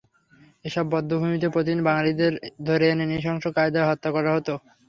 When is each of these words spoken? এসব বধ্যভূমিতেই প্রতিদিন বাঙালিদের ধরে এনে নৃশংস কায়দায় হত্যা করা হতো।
এসব 0.65 0.85
বধ্যভূমিতেই 0.91 1.53
প্রতিদিন 1.53 1.79
বাঙালিদের 1.87 2.33
ধরে 2.67 2.85
এনে 2.89 3.05
নৃশংস 3.07 3.43
কায়দায় 3.55 3.87
হত্যা 3.89 4.09
করা 4.15 4.29
হতো। 4.35 4.53